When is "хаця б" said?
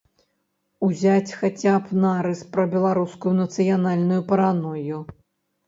1.41-2.01